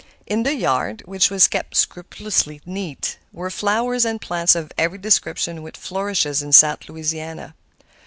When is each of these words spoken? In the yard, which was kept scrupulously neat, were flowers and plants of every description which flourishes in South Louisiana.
In 0.25 0.41
the 0.41 0.55
yard, 0.55 1.03
which 1.05 1.29
was 1.29 1.47
kept 1.47 1.75
scrupulously 1.77 2.59
neat, 2.65 3.19
were 3.31 3.51
flowers 3.51 4.03
and 4.03 4.19
plants 4.19 4.55
of 4.55 4.71
every 4.75 4.97
description 4.97 5.61
which 5.61 5.77
flourishes 5.77 6.41
in 6.41 6.53
South 6.53 6.89
Louisiana. 6.89 7.53